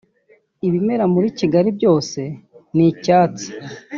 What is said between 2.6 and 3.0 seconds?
ni